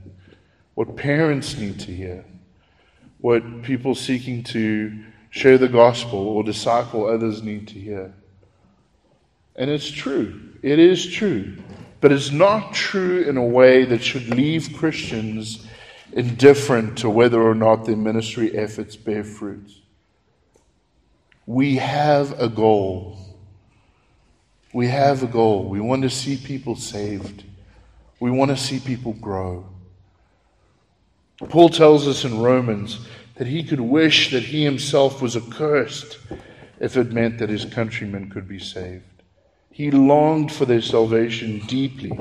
what 0.75 0.97
parents 0.97 1.57
need 1.57 1.81
to 1.81 1.93
hear, 1.93 2.27
what 3.23 3.63
people 3.63 3.95
seeking 3.95 4.43
to 4.43 4.93
share 5.31 5.57
the 5.57 5.69
gospel 5.69 6.19
or 6.19 6.43
disciple 6.43 7.07
others 7.07 7.43
need 7.43 7.69
to 7.69 7.79
hear. 7.79 8.13
And 9.55 9.71
it's 9.71 9.89
true. 9.89 10.41
It 10.61 10.79
is 10.79 11.07
true. 11.07 11.57
But 12.01 12.11
it's 12.11 12.33
not 12.33 12.75
true 12.75 13.23
in 13.23 13.37
a 13.37 13.45
way 13.45 13.85
that 13.85 14.03
should 14.03 14.29
leave 14.29 14.75
Christians 14.77 15.65
indifferent 16.13 16.99
to 16.99 17.09
whether 17.09 17.41
or 17.41 17.55
not 17.55 17.85
their 17.85 17.97
ministry 17.97 18.59
efforts 18.59 18.97
bear 18.97 19.23
fruit. 19.23 19.71
We 21.47 21.77
have 21.77 22.39
a 22.41 22.49
goal. 22.49 23.19
We 24.75 24.89
have 24.89 25.23
a 25.23 25.29
goal. 25.29 25.69
We 25.69 25.81
want 25.81 26.03
to 26.03 26.11
see 26.11 26.37
people 26.37 26.75
saved. 26.75 27.45
We 28.19 28.33
want 28.33 28.51
to 28.51 28.57
see 28.57 28.81
people 28.81 29.13
grow. 29.13 29.72
Paul 31.49 31.69
tells 31.69 32.07
us 32.07 32.25
in 32.25 32.41
Romans 32.41 33.07
that 33.37 33.47
he 33.47 33.63
could 33.63 33.81
wish 33.81 34.31
that 34.31 34.45
he 34.45 34.65
himself 34.65 35.21
was 35.21 35.37
accursed 35.37 36.19
if 36.81 36.97
it 36.97 37.13
meant 37.13 37.39
that 37.39 37.49
his 37.49 37.65
countrymen 37.65 38.31
could 38.31 38.49
be 38.49 38.59
saved. 38.59 39.05
He 39.71 39.91
longed 39.91 40.53
for 40.53 40.67
their 40.67 40.83
salvation 40.83 41.61
deeply. 41.67 42.13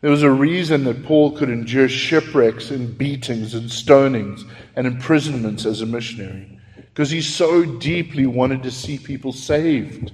There 0.00 0.10
was 0.10 0.22
a 0.22 0.30
reason 0.30 0.84
that 0.84 1.04
Paul 1.04 1.32
could 1.36 1.50
endure 1.50 1.88
shipwrecks 1.88 2.70
and 2.70 2.96
beatings 2.96 3.54
and 3.54 3.68
stonings 3.68 4.48
and 4.76 4.86
imprisonments 4.86 5.66
as 5.66 5.80
a 5.80 5.86
missionary, 5.86 6.60
because 6.76 7.10
he 7.10 7.20
so 7.20 7.64
deeply 7.64 8.26
wanted 8.26 8.62
to 8.62 8.70
see 8.70 8.96
people 8.96 9.32
saved. 9.32 10.12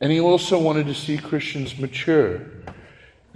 And 0.00 0.12
he 0.12 0.20
also 0.20 0.58
wanted 0.58 0.86
to 0.86 0.94
see 0.94 1.18
Christians 1.18 1.78
mature. 1.78 2.40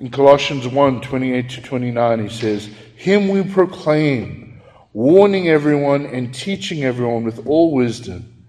In 0.04 0.10
Colossians 0.10 0.68
1 0.68 1.00
28 1.00 1.48
to 1.48 1.62
29, 1.62 2.22
he 2.24 2.28
says, 2.28 2.68
Him 2.94 3.28
we 3.28 3.42
proclaim, 3.42 4.60
warning 4.92 5.48
everyone 5.48 6.04
and 6.04 6.34
teaching 6.34 6.84
everyone 6.84 7.24
with 7.24 7.46
all 7.46 7.72
wisdom, 7.72 8.44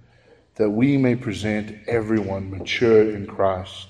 that 0.56 0.70
we 0.70 0.98
may 0.98 1.16
present 1.16 1.74
everyone 1.88 2.52
mature 2.52 3.10
in 3.10 3.26
Christ. 3.26 3.88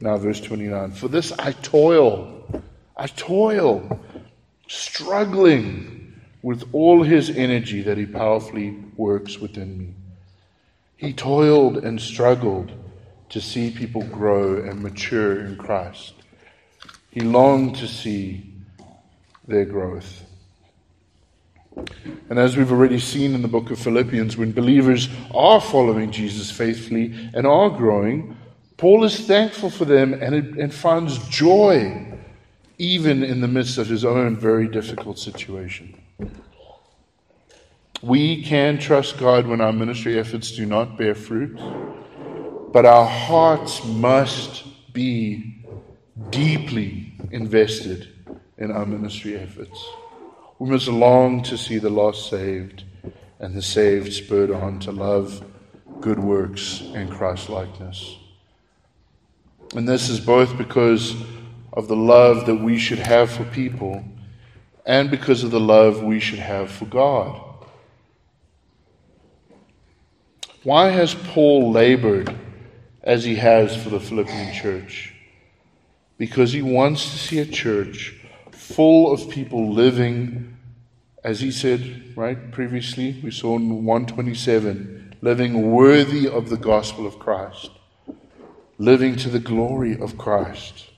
Now, 0.00 0.16
verse 0.16 0.40
29 0.40 0.90
For 0.90 1.06
this 1.06 1.30
I 1.38 1.52
toil, 1.52 2.44
I 2.96 3.06
toil, 3.06 4.00
struggling 4.66 6.20
with 6.42 6.68
all 6.72 7.04
his 7.04 7.30
energy 7.30 7.82
that 7.82 7.98
he 7.98 8.06
powerfully 8.06 8.82
works 8.96 9.38
within 9.38 9.78
me. 9.78 9.94
He 10.96 11.12
toiled 11.12 11.76
and 11.76 12.00
struggled 12.00 12.72
to 13.28 13.40
see 13.40 13.70
people 13.70 14.02
grow 14.02 14.56
and 14.56 14.82
mature 14.82 15.46
in 15.46 15.54
Christ. 15.54 16.14
He 17.16 17.22
longed 17.22 17.76
to 17.76 17.88
see 17.88 18.44
their 19.48 19.64
growth. 19.64 20.22
And 22.28 22.38
as 22.38 22.58
we've 22.58 22.70
already 22.70 22.98
seen 22.98 23.34
in 23.34 23.40
the 23.40 23.48
book 23.48 23.70
of 23.70 23.78
Philippians, 23.78 24.36
when 24.36 24.52
believers 24.52 25.08
are 25.34 25.58
following 25.58 26.10
Jesus 26.10 26.50
faithfully 26.50 27.14
and 27.32 27.46
are 27.46 27.70
growing, 27.70 28.36
Paul 28.76 29.02
is 29.04 29.18
thankful 29.18 29.70
for 29.70 29.86
them 29.86 30.12
and, 30.12 30.58
and 30.58 30.74
finds 30.74 31.26
joy 31.30 32.18
even 32.76 33.24
in 33.24 33.40
the 33.40 33.48
midst 33.48 33.78
of 33.78 33.86
his 33.86 34.04
own 34.04 34.36
very 34.36 34.68
difficult 34.68 35.18
situation. 35.18 35.98
We 38.02 38.42
can 38.42 38.76
trust 38.76 39.16
God 39.16 39.46
when 39.46 39.62
our 39.62 39.72
ministry 39.72 40.18
efforts 40.18 40.52
do 40.52 40.66
not 40.66 40.98
bear 40.98 41.14
fruit, 41.14 41.58
but 42.74 42.84
our 42.84 43.06
hearts 43.06 43.82
must 43.86 44.64
be 44.92 45.55
deeply 46.30 47.14
invested 47.30 48.08
in 48.58 48.70
our 48.70 48.86
ministry 48.86 49.36
efforts. 49.36 49.86
We 50.58 50.70
must 50.70 50.88
long 50.88 51.42
to 51.44 51.58
see 51.58 51.78
the 51.78 51.90
lost 51.90 52.30
saved 52.30 52.84
and 53.38 53.54
the 53.54 53.62
saved 53.62 54.12
spurred 54.12 54.50
on 54.50 54.78
to 54.80 54.92
love, 54.92 55.44
good 56.00 56.18
works, 56.18 56.80
and 56.94 57.10
Christ 57.10 57.50
likeness. 57.50 58.16
And 59.74 59.86
this 59.86 60.08
is 60.08 60.20
both 60.20 60.56
because 60.56 61.14
of 61.72 61.88
the 61.88 61.96
love 61.96 62.46
that 62.46 62.54
we 62.54 62.78
should 62.78 62.98
have 62.98 63.30
for 63.30 63.44
people 63.44 64.02
and 64.86 65.10
because 65.10 65.42
of 65.42 65.50
the 65.50 65.60
love 65.60 66.02
we 66.02 66.20
should 66.20 66.38
have 66.38 66.70
for 66.70 66.86
God. 66.86 67.42
Why 70.62 70.88
has 70.88 71.14
Paul 71.14 71.70
labored 71.72 72.34
as 73.02 73.24
he 73.24 73.36
has 73.36 73.76
for 73.76 73.90
the 73.90 74.00
Philippian 74.00 74.54
church? 74.54 75.15
Because 76.18 76.52
he 76.52 76.62
wants 76.62 77.10
to 77.10 77.18
see 77.18 77.38
a 77.38 77.46
church 77.46 78.14
full 78.52 79.12
of 79.12 79.30
people 79.30 79.72
living, 79.72 80.56
as 81.22 81.40
he 81.40 81.50
said, 81.50 82.16
right, 82.16 82.50
previously, 82.50 83.20
we 83.22 83.30
saw 83.30 83.56
in 83.56 83.84
127, 83.84 85.16
living 85.20 85.70
worthy 85.70 86.28
of 86.28 86.48
the 86.48 86.56
gospel 86.56 87.06
of 87.06 87.18
Christ, 87.18 87.70
living 88.78 89.16
to 89.16 89.28
the 89.28 89.38
glory 89.38 89.98
of 89.98 90.18
Christ. 90.18 90.90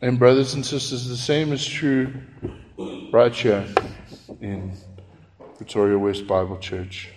And, 0.00 0.18
brothers 0.18 0.54
and 0.54 0.64
sisters, 0.64 1.08
the 1.08 1.16
same 1.16 1.52
is 1.52 1.64
true 1.64 2.12
right 3.12 3.32
here 3.32 3.66
in 4.40 4.72
Pretoria 5.56 5.98
West 5.98 6.26
Bible 6.26 6.58
Church. 6.58 7.10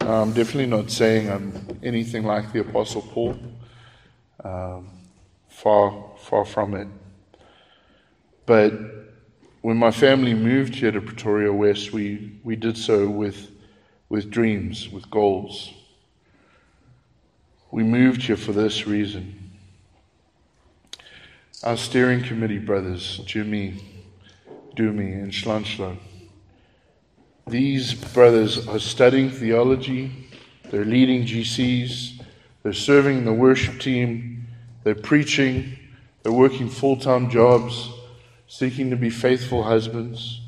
I'm 0.00 0.32
definitely 0.32 0.66
not 0.66 0.90
saying 0.90 1.30
I'm 1.30 1.78
anything 1.82 2.24
like 2.24 2.52
the 2.52 2.60
Apostle 2.60 3.02
Paul. 3.02 3.38
Um, 4.42 4.90
far, 5.54 5.94
far 6.18 6.44
from 6.44 6.74
it. 6.74 6.88
But 8.44 8.72
when 9.62 9.76
my 9.76 9.90
family 9.90 10.34
moved 10.34 10.74
here 10.74 10.90
to 10.90 11.00
Pretoria 11.00 11.52
West, 11.52 11.92
we, 11.92 12.38
we 12.42 12.56
did 12.56 12.76
so 12.76 13.08
with, 13.08 13.50
with 14.08 14.30
dreams, 14.30 14.88
with 14.90 15.10
goals. 15.10 15.72
We 17.70 17.82
moved 17.82 18.22
here 18.22 18.36
for 18.36 18.52
this 18.52 18.86
reason. 18.86 19.52
Our 21.62 21.76
steering 21.76 22.22
committee 22.22 22.58
brothers, 22.58 23.18
Jimmy, 23.24 23.80
Dumi, 24.76 25.14
and 25.14 25.32
Schlanschlo, 25.32 25.96
these 27.46 27.94
brothers 27.94 28.66
are 28.66 28.78
studying 28.78 29.30
theology, 29.30 30.28
they're 30.70 30.84
leading 30.84 31.24
GCs, 31.24 32.22
they're 32.62 32.72
serving 32.72 33.24
the 33.24 33.32
worship 33.32 33.80
team, 33.80 34.33
they're 34.84 34.94
preaching, 34.94 35.76
they're 36.22 36.32
working 36.32 36.68
full 36.68 36.96
time 36.96 37.30
jobs, 37.30 37.90
seeking 38.46 38.90
to 38.90 38.96
be 38.96 39.10
faithful 39.10 39.62
husbands. 39.62 40.40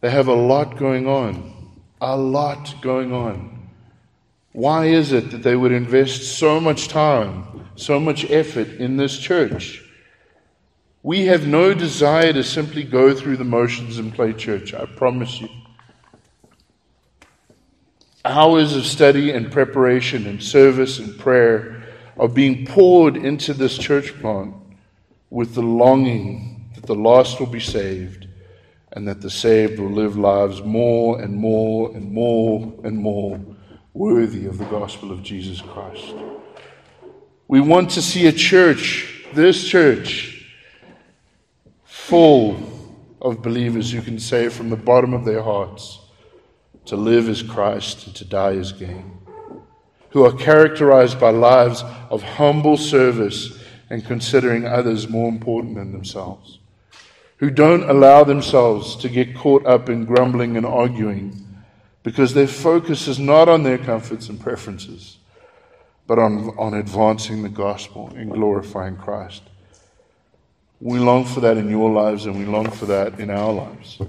They 0.00 0.10
have 0.10 0.28
a 0.28 0.34
lot 0.34 0.76
going 0.76 1.06
on, 1.06 1.72
a 2.00 2.16
lot 2.16 2.74
going 2.82 3.12
on. 3.12 3.70
Why 4.52 4.86
is 4.86 5.12
it 5.12 5.30
that 5.30 5.42
they 5.42 5.56
would 5.56 5.72
invest 5.72 6.38
so 6.38 6.60
much 6.60 6.88
time, 6.88 7.68
so 7.76 7.98
much 7.98 8.30
effort 8.30 8.68
in 8.68 8.96
this 8.96 9.18
church? 9.18 9.82
We 11.02 11.26
have 11.26 11.46
no 11.46 11.72
desire 11.72 12.32
to 12.32 12.42
simply 12.42 12.82
go 12.82 13.14
through 13.14 13.36
the 13.36 13.44
motions 13.44 13.98
and 13.98 14.12
play 14.12 14.32
church, 14.32 14.74
I 14.74 14.86
promise 14.86 15.40
you 15.40 15.48
hours 18.26 18.74
of 18.74 18.84
study 18.84 19.30
and 19.30 19.50
preparation 19.50 20.26
and 20.26 20.42
service 20.42 20.98
and 20.98 21.18
prayer 21.18 21.85
are 22.18 22.28
being 22.28 22.66
poured 22.66 23.16
into 23.16 23.52
this 23.52 23.76
church 23.76 24.18
plant 24.20 24.54
with 25.30 25.54
the 25.54 25.62
longing 25.62 26.70
that 26.74 26.86
the 26.86 26.94
lost 26.94 27.40
will 27.40 27.46
be 27.46 27.60
saved 27.60 28.26
and 28.92 29.06
that 29.06 29.20
the 29.20 29.30
saved 29.30 29.78
will 29.78 29.90
live 29.90 30.16
lives 30.16 30.62
more 30.62 31.20
and 31.20 31.34
more 31.34 31.94
and 31.94 32.10
more 32.10 32.72
and 32.84 32.96
more 32.96 33.38
worthy 33.92 34.46
of 34.46 34.58
the 34.58 34.64
gospel 34.66 35.12
of 35.12 35.22
Jesus 35.22 35.60
Christ. 35.60 36.14
We 37.48 37.60
want 37.60 37.90
to 37.90 38.02
see 38.02 38.26
a 38.26 38.32
church, 38.32 39.24
this 39.34 39.66
church, 39.66 40.46
full 41.84 42.56
of 43.20 43.42
believers 43.42 43.92
who 43.92 44.02
can 44.02 44.18
say 44.18 44.48
from 44.48 44.70
the 44.70 44.76
bottom 44.76 45.14
of 45.14 45.24
their 45.24 45.42
hearts, 45.42 46.00
to 46.86 46.96
live 46.96 47.28
as 47.28 47.42
Christ 47.42 48.06
and 48.06 48.16
to 48.16 48.24
die 48.24 48.56
as 48.56 48.72
gain, 48.72 49.18
who 50.16 50.24
are 50.24 50.32
characterized 50.32 51.20
by 51.20 51.28
lives 51.28 51.84
of 52.08 52.22
humble 52.22 52.78
service 52.78 53.62
and 53.90 54.02
considering 54.02 54.64
others 54.64 55.10
more 55.10 55.28
important 55.28 55.74
than 55.74 55.92
themselves, 55.92 56.58
who 57.36 57.50
don't 57.50 57.82
allow 57.90 58.24
themselves 58.24 58.96
to 58.96 59.10
get 59.10 59.36
caught 59.36 59.66
up 59.66 59.90
in 59.90 60.06
grumbling 60.06 60.56
and 60.56 60.64
arguing 60.64 61.46
because 62.02 62.32
their 62.32 62.46
focus 62.46 63.06
is 63.08 63.18
not 63.18 63.46
on 63.46 63.62
their 63.62 63.76
comforts 63.76 64.30
and 64.30 64.40
preferences, 64.40 65.18
but 66.06 66.18
on, 66.18 66.48
on 66.56 66.72
advancing 66.72 67.42
the 67.42 67.50
gospel 67.50 68.10
and 68.16 68.32
glorifying 68.32 68.96
Christ. 68.96 69.42
We 70.80 70.98
long 70.98 71.26
for 71.26 71.40
that 71.40 71.58
in 71.58 71.68
your 71.68 71.90
lives 71.90 72.24
and 72.24 72.38
we 72.38 72.46
long 72.46 72.70
for 72.70 72.86
that 72.86 73.20
in 73.20 73.28
our 73.28 73.52
lives. 73.52 74.00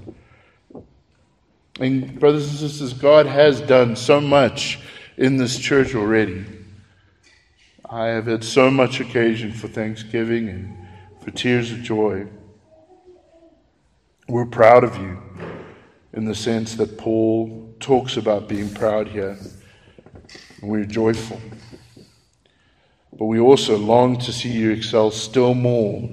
And, 1.78 2.18
brothers 2.18 2.48
and 2.48 2.58
sisters, 2.58 2.94
God 2.94 3.26
has 3.26 3.60
done 3.60 3.94
so 3.94 4.22
much 4.22 4.78
in 5.18 5.36
this 5.36 5.58
church 5.58 5.96
already. 5.96 6.46
I 7.90 8.06
have 8.06 8.26
had 8.26 8.44
so 8.44 8.70
much 8.70 9.00
occasion 9.00 9.52
for 9.52 9.66
thanksgiving 9.66 10.48
and 10.48 10.76
for 11.20 11.32
tears 11.32 11.72
of 11.72 11.82
joy. 11.82 12.28
We're 14.28 14.46
proud 14.46 14.84
of 14.84 14.96
you 14.96 15.20
in 16.12 16.24
the 16.24 16.36
sense 16.36 16.76
that 16.76 16.96
Paul 16.96 17.74
talks 17.80 18.16
about 18.16 18.48
being 18.48 18.72
proud 18.72 19.08
here. 19.08 19.36
We're 20.62 20.84
joyful. 20.84 21.40
But 23.12 23.24
we 23.24 23.40
also 23.40 23.76
long 23.76 24.18
to 24.18 24.32
see 24.32 24.50
you 24.52 24.70
excel 24.70 25.10
still 25.10 25.54
more 25.54 26.08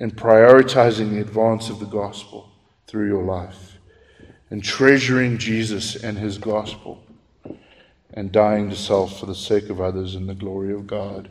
in 0.00 0.12
prioritizing 0.12 1.10
the 1.10 1.20
advance 1.20 1.70
of 1.70 1.80
the 1.80 1.86
gospel 1.86 2.52
through 2.86 3.08
your 3.08 3.24
life 3.24 3.78
and 4.50 4.62
treasuring 4.62 5.38
Jesus 5.38 5.96
and 5.96 6.16
his 6.16 6.38
gospel 6.38 7.04
and 8.14 8.32
dying 8.32 8.70
to 8.70 8.76
self 8.76 9.20
for 9.20 9.26
the 9.26 9.34
sake 9.34 9.68
of 9.68 9.80
others 9.80 10.14
in 10.14 10.26
the 10.26 10.34
glory 10.34 10.72
of 10.72 10.86
God 10.86 11.28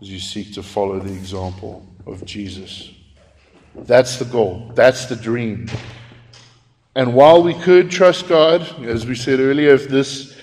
as 0.00 0.10
you 0.10 0.18
seek 0.18 0.52
to 0.54 0.62
follow 0.62 0.98
the 0.98 1.12
example 1.12 1.86
of 2.06 2.24
Jesus. 2.24 2.92
That's 3.74 4.18
the 4.18 4.24
goal. 4.26 4.70
That's 4.74 5.06
the 5.06 5.16
dream. 5.16 5.68
And 6.94 7.14
while 7.14 7.42
we 7.42 7.54
could 7.54 7.90
trust 7.90 8.28
God, 8.28 8.62
as 8.84 9.06
we 9.06 9.14
said 9.14 9.40
earlier, 9.40 9.74
if 9.74 9.88
this 9.88 10.36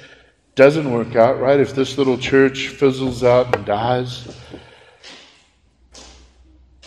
doesn't 0.56 0.92
work 0.92 1.16
out, 1.16 1.40
right, 1.40 1.60
if 1.60 1.74
this 1.74 1.98
little 1.98 2.18
church 2.18 2.70
fizzles 2.70 3.24
out 3.24 3.56
and 3.56 3.66
dies, 3.66 4.36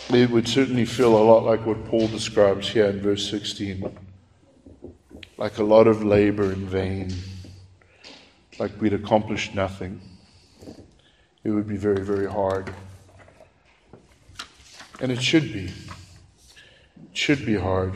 it 0.09 0.29
would 0.29 0.47
certainly 0.47 0.85
feel 0.85 1.15
a 1.17 1.23
lot 1.23 1.43
like 1.43 1.65
what 1.65 1.85
Paul 1.85 2.07
describes 2.07 2.69
here 2.69 2.85
in 2.85 3.01
verse 3.01 3.29
16 3.29 3.97
like 5.37 5.59
a 5.59 5.63
lot 5.63 5.87
of 5.87 6.03
labor 6.03 6.51
in 6.51 6.65
vain, 6.65 7.13
like 8.59 8.79
we'd 8.81 8.93
accomplished 8.93 9.53
nothing. 9.53 10.01
it 11.43 11.51
would 11.51 11.67
be 11.67 11.77
very, 11.77 12.03
very 12.03 12.29
hard. 12.29 12.73
And 14.99 15.11
it 15.11 15.21
should 15.21 15.53
be. 15.53 15.65
It 15.65 17.13
should 17.13 17.45
be 17.45 17.55
hard 17.55 17.93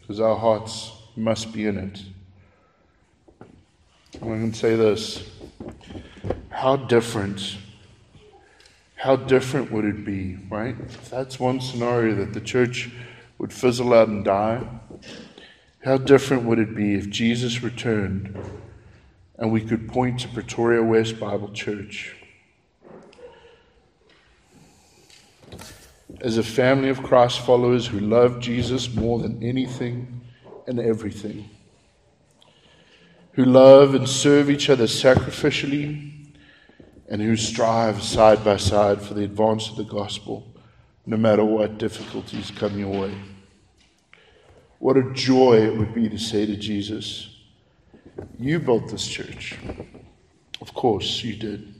because 0.00 0.20
our 0.20 0.36
hearts 0.36 0.92
must 1.16 1.52
be 1.52 1.66
in 1.66 1.78
it. 1.78 2.02
I'm 4.20 4.28
going 4.28 4.52
to 4.52 4.58
say 4.58 4.74
this 4.74 5.28
how 6.50 6.74
different, 6.74 7.56
how 8.96 9.14
different 9.14 9.70
would 9.70 9.84
it 9.84 10.04
be, 10.04 10.38
right? 10.50 10.74
If 10.80 11.08
that's 11.08 11.38
one 11.38 11.60
scenario 11.60 12.16
that 12.16 12.32
the 12.32 12.40
church 12.40 12.90
would 13.38 13.52
fizzle 13.52 13.94
out 13.94 14.08
and 14.08 14.24
die, 14.24 14.66
how 15.84 15.98
different 15.98 16.42
would 16.44 16.58
it 16.58 16.74
be 16.74 16.94
if 16.94 17.08
Jesus 17.08 17.62
returned 17.62 18.36
and 19.38 19.52
we 19.52 19.60
could 19.60 19.88
point 19.88 20.20
to 20.20 20.28
Pretoria 20.28 20.82
West 20.82 21.20
Bible 21.20 21.50
Church 21.52 22.16
as 26.20 26.36
a 26.36 26.42
family 26.42 26.88
of 26.88 27.02
Christ 27.02 27.40
followers 27.40 27.86
who 27.86 28.00
love 28.00 28.40
Jesus 28.40 28.92
more 28.92 29.20
than 29.20 29.42
anything 29.42 30.22
and 30.66 30.80
everything, 30.80 31.48
who 33.32 33.44
love 33.44 33.94
and 33.94 34.08
serve 34.08 34.50
each 34.50 34.68
other 34.68 34.84
sacrificially, 34.84 36.12
and 37.08 37.22
who 37.22 37.36
strive 37.36 38.02
side 38.02 38.44
by 38.44 38.56
side 38.56 39.00
for 39.00 39.14
the 39.14 39.24
advance 39.24 39.70
of 39.70 39.76
the 39.76 39.84
gospel, 39.84 40.46
no 41.06 41.16
matter 41.16 41.44
what 41.44 41.78
difficulties 41.78 42.50
come 42.50 42.78
your 42.78 43.00
way. 43.02 43.14
What 44.78 44.96
a 44.96 45.12
joy 45.12 45.58
it 45.58 45.76
would 45.76 45.94
be 45.94 46.08
to 46.08 46.18
say 46.18 46.44
to 46.44 46.56
Jesus, 46.56 47.37
You 48.38 48.58
built 48.58 48.88
this 48.88 49.06
church. 49.06 49.56
Of 50.60 50.74
course, 50.74 51.22
you 51.22 51.36
did. 51.36 51.74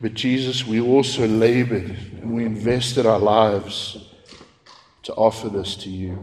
But 0.00 0.14
Jesus, 0.14 0.66
we 0.66 0.80
also 0.80 1.26
labored 1.26 1.96
and 2.22 2.34
we 2.34 2.44
invested 2.44 3.06
our 3.06 3.18
lives 3.18 3.98
to 5.02 5.14
offer 5.14 5.48
this 5.48 5.76
to 5.76 5.90
you. 5.90 6.18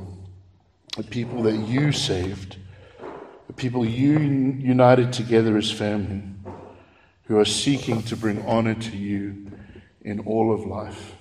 The 0.95 1.03
people 1.03 1.43
that 1.43 1.55
you 1.55 1.91
saved, 1.91 2.57
the 3.45 3.53
people 3.53 3.85
you 3.85 4.17
united 4.19 5.13
together 5.13 5.57
as 5.57 5.71
family, 5.71 6.23
who 7.25 7.37
are 7.37 7.45
seeking 7.45 8.01
to 8.03 8.15
bring 8.15 8.43
honor 8.45 8.73
to 8.73 8.97
you 8.97 9.51
in 10.01 10.21
all 10.21 10.53
of 10.53 10.65
life. 10.65 11.13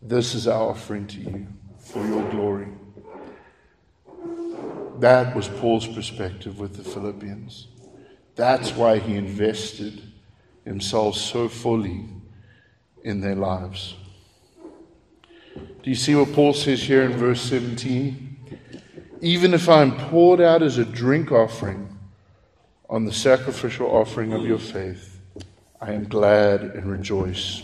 This 0.00 0.34
is 0.34 0.46
our 0.46 0.70
offering 0.70 1.06
to 1.08 1.18
you 1.18 1.46
for 1.80 2.06
your 2.06 2.28
glory. 2.30 2.68
That 5.00 5.36
was 5.36 5.46
Paul's 5.46 5.86
perspective 5.86 6.58
with 6.58 6.74
the 6.74 6.82
Philippians. 6.82 7.68
That's 8.34 8.72
why 8.72 8.98
he 8.98 9.14
invested 9.14 10.02
himself 10.64 11.16
so 11.16 11.48
fully 11.48 12.04
in 13.04 13.20
their 13.20 13.36
lives. 13.36 13.94
Do 15.54 15.90
you 15.90 15.94
see 15.94 16.16
what 16.16 16.32
Paul 16.32 16.52
says 16.52 16.82
here 16.82 17.04
in 17.04 17.12
verse 17.12 17.40
17? 17.42 18.36
Even 19.20 19.54
if 19.54 19.68
I'm 19.68 19.96
poured 19.96 20.40
out 20.40 20.64
as 20.64 20.78
a 20.78 20.84
drink 20.84 21.30
offering 21.30 21.96
on 22.90 23.04
the 23.04 23.12
sacrificial 23.12 23.86
offering 23.86 24.32
of 24.32 24.44
your 24.44 24.58
faith, 24.58 25.20
I 25.80 25.92
am 25.92 26.08
glad 26.08 26.62
and 26.62 26.90
rejoice. 26.90 27.62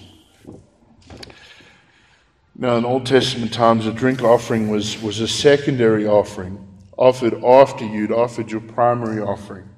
Now, 2.57 2.77
in 2.77 2.85
Old 2.85 3.07
Testament 3.07 3.53
times, 3.53 3.87
a 3.87 3.93
drink 3.93 4.23
offering 4.23 4.69
was, 4.69 5.03
was 5.03 5.19
a 5.19 5.27
secondary 5.27 6.07
offering 6.07 6.65
offered 6.97 7.43
after 7.43 7.85
you'd 7.85 8.13
offered 8.13 8.51
your 8.51 8.61
primary 8.61 9.21
offering. 9.21 9.69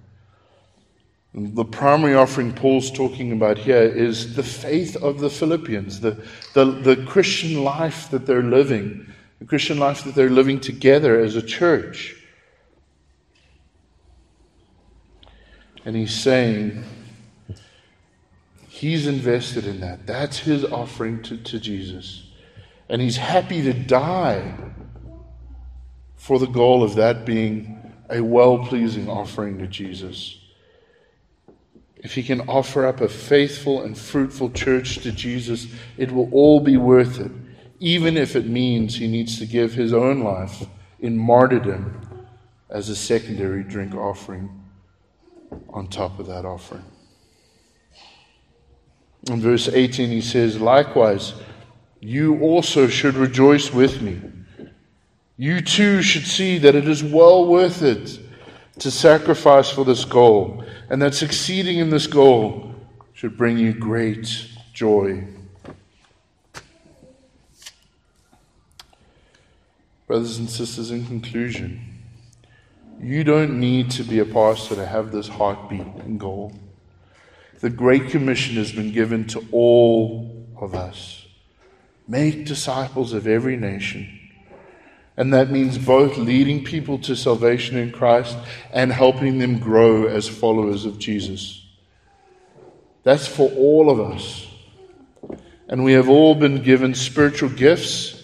The 1.34 1.64
primary 1.64 2.14
offering 2.14 2.52
Paul's 2.52 2.90
talking 2.90 3.32
about 3.32 3.58
here 3.58 3.82
is 3.82 4.36
the 4.36 4.42
faith 4.42 4.96
of 4.96 5.20
the 5.20 5.28
Philippians, 5.28 6.00
the, 6.00 6.22
the, 6.54 6.64
the 6.64 7.04
Christian 7.04 7.62
life 7.62 8.10
that 8.10 8.24
they're 8.24 8.42
living, 8.42 9.06
the 9.38 9.44
Christian 9.44 9.78
life 9.78 10.04
that 10.04 10.14
they're 10.14 10.30
living 10.30 10.60
together 10.60 11.20
as 11.20 11.36
a 11.36 11.42
church. 11.42 12.16
And 15.84 15.94
he's 15.94 16.14
saying, 16.14 16.84
He's 18.76 19.06
invested 19.06 19.66
in 19.66 19.80
that. 19.80 20.06
That's 20.06 20.40
his 20.40 20.62
offering 20.62 21.22
to, 21.22 21.38
to 21.38 21.58
Jesus. 21.58 22.26
And 22.90 23.00
he's 23.00 23.16
happy 23.16 23.62
to 23.62 23.72
die 23.72 24.52
for 26.16 26.38
the 26.38 26.46
goal 26.46 26.82
of 26.82 26.94
that 26.96 27.24
being 27.24 27.94
a 28.10 28.20
well 28.20 28.58
pleasing 28.58 29.08
offering 29.08 29.58
to 29.58 29.66
Jesus. 29.66 30.38
If 31.96 32.14
he 32.14 32.22
can 32.22 32.42
offer 32.42 32.86
up 32.86 33.00
a 33.00 33.08
faithful 33.08 33.82
and 33.82 33.96
fruitful 33.96 34.50
church 34.50 34.98
to 34.98 35.12
Jesus, 35.12 35.66
it 35.96 36.12
will 36.12 36.30
all 36.32 36.60
be 36.60 36.76
worth 36.76 37.18
it, 37.20 37.32
even 37.80 38.16
if 38.16 38.36
it 38.36 38.46
means 38.46 38.96
he 38.96 39.08
needs 39.08 39.38
to 39.38 39.46
give 39.46 39.74
his 39.74 39.92
own 39.92 40.20
life 40.20 40.66
in 41.00 41.16
martyrdom 41.16 42.26
as 42.70 42.88
a 42.88 42.96
secondary 42.96 43.62
drink 43.62 43.94
offering 43.94 44.50
on 45.70 45.88
top 45.88 46.18
of 46.18 46.26
that 46.26 46.44
offering. 46.44 46.84
In 49.28 49.40
verse 49.40 49.68
18, 49.68 50.10
he 50.10 50.20
says, 50.20 50.60
Likewise, 50.60 51.34
you 52.00 52.40
also 52.40 52.86
should 52.86 53.14
rejoice 53.14 53.72
with 53.72 54.00
me 54.00 54.20
you 55.36 55.60
too 55.60 56.02
should 56.02 56.26
see 56.26 56.58
that 56.58 56.74
it 56.74 56.88
is 56.88 57.02
well 57.02 57.46
worth 57.46 57.82
it 57.82 58.18
to 58.78 58.90
sacrifice 58.90 59.70
for 59.70 59.84
this 59.84 60.04
goal, 60.04 60.64
and 60.88 61.00
that 61.02 61.14
succeeding 61.14 61.78
in 61.78 61.90
this 61.90 62.06
goal 62.06 62.74
should 63.12 63.36
bring 63.36 63.58
you 63.58 63.72
great 63.72 64.48
joy. 64.72 65.26
Brothers 70.06 70.38
and 70.38 70.48
sisters, 70.48 70.90
in 70.90 71.04
conclusion, 71.06 71.80
you 73.00 73.24
don't 73.24 73.58
need 73.58 73.90
to 73.92 74.04
be 74.04 74.20
a 74.20 74.24
pastor 74.24 74.76
to 74.76 74.86
have 74.86 75.10
this 75.10 75.28
heartbeat 75.28 75.80
and 75.80 76.20
goal. 76.20 76.52
The 77.60 77.70
Great 77.70 78.10
Commission 78.10 78.56
has 78.56 78.72
been 78.72 78.92
given 78.92 79.26
to 79.28 79.44
all 79.50 80.46
of 80.60 80.74
us. 80.74 81.26
Make 82.06 82.46
disciples 82.46 83.12
of 83.12 83.26
every 83.26 83.56
nation 83.56 84.25
and 85.16 85.32
that 85.32 85.50
means 85.50 85.78
both 85.78 86.18
leading 86.18 86.62
people 86.62 86.98
to 86.98 87.16
salvation 87.16 87.78
in 87.78 87.90
Christ 87.90 88.36
and 88.70 88.92
helping 88.92 89.38
them 89.38 89.58
grow 89.58 90.06
as 90.06 90.28
followers 90.28 90.84
of 90.84 90.98
Jesus. 90.98 91.64
That's 93.02 93.26
for 93.26 93.50
all 93.52 93.88
of 93.88 94.00
us. 94.00 94.46
And 95.68 95.84
we 95.84 95.94
have 95.94 96.08
all 96.08 96.34
been 96.34 96.62
given 96.62 96.94
spiritual 96.94 97.48
gifts 97.48 98.22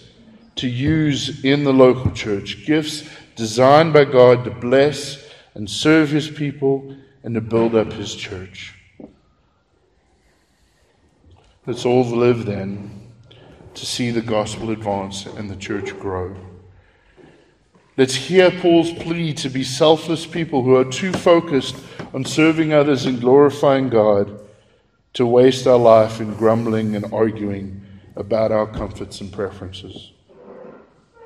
to 0.55 0.67
use 0.67 1.43
in 1.43 1.63
the 1.63 1.73
local 1.73 2.11
church. 2.11 2.65
Gifts 2.65 3.09
designed 3.35 3.93
by 3.93 4.05
God 4.05 4.43
to 4.43 4.51
bless 4.51 5.25
and 5.55 5.69
serve 5.69 6.09
His 6.09 6.29
people 6.29 6.95
and 7.23 7.33
to 7.33 7.41
build 7.41 7.75
up 7.75 7.91
His 7.93 8.13
church. 8.13 8.75
Let's 11.65 11.85
all 11.85 12.03
live 12.03 12.45
then 12.45 13.09
to 13.73 13.85
see 13.85 14.11
the 14.11 14.21
gospel 14.21 14.69
advance 14.69 15.25
and 15.25 15.49
the 15.49 15.55
church 15.55 15.97
grow. 15.97 16.35
Let's 17.95 18.15
hear 18.15 18.49
Paul's 18.49 18.91
plea 18.91 19.33
to 19.33 19.49
be 19.49 19.63
selfless 19.63 20.25
people 20.25 20.63
who 20.63 20.75
are 20.75 20.85
too 20.85 21.11
focused 21.11 21.75
on 22.11 22.25
serving 22.25 22.73
others 22.73 23.05
and 23.05 23.21
glorifying 23.21 23.89
God 23.89 24.39
to 25.13 25.27
waste 25.27 25.67
our 25.67 25.77
life 25.77 26.19
in 26.19 26.33
grumbling 26.33 26.95
and 26.95 27.13
arguing 27.13 27.85
about 28.15 28.51
our 28.51 28.65
comforts 28.65 29.21
and 29.21 29.31
preferences. 29.31 30.11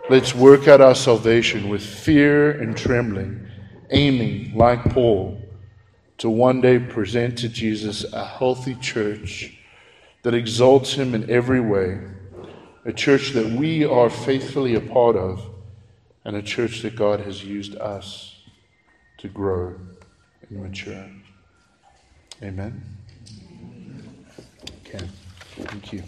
Let's 0.10 0.36
work 0.36 0.68
out 0.68 0.82
our 0.82 0.96
salvation 0.96 1.70
with 1.70 1.86
fear 1.86 2.52
and 2.52 2.76
trembling, 2.76 3.48
aiming, 3.92 4.54
like 4.54 4.84
Paul, 4.92 5.42
to 6.18 6.30
one 6.30 6.60
day 6.60 6.80
present 6.80 7.38
to 7.38 7.48
Jesus 7.48 8.04
a 8.12 8.26
healthy 8.26 8.76
church 8.76 9.58
that 10.24 10.34
exalts 10.34 10.94
him 10.94 11.16
in 11.16 11.30
every 11.30 11.62
way, 11.62 12.00
a 12.84 12.92
church 12.92 13.32
that 13.32 13.46
we 13.46 13.86
are 13.86 14.10
faithfully 14.10 14.76
a 14.76 14.82
part 14.82 15.16
of 15.16 15.50
and 16.28 16.36
a 16.36 16.42
church 16.42 16.82
that 16.82 16.94
God 16.94 17.22
has 17.22 17.46
used 17.46 17.78
us 17.78 18.36
to 19.18 19.30
grow 19.30 19.76
and 20.50 20.62
mature. 20.62 21.10
Amen. 22.44 22.84
Okay. 24.86 25.08
Thank 25.56 25.94
you. 25.94 26.04